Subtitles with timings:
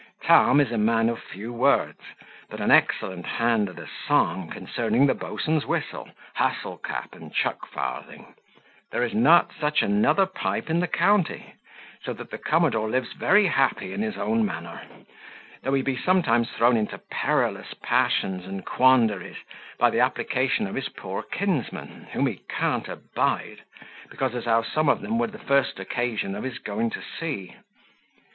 [0.23, 1.99] Tom is a man of few words,
[2.49, 7.67] but an excellent hand at a song concerning the boatswain's whistle, hustle cap, and chuck
[7.67, 8.33] farthing
[8.89, 11.53] there is not such another pipe in the county
[12.03, 14.81] so that the commodore lives very happy in his own manner;
[15.61, 19.37] though he be sometimes thrown into perilous passions and quandaries,
[19.77, 23.61] by the application of his poor kinsmen, whom he can't abide,
[24.09, 27.55] because as how some of them were the first occasion of his going to sea.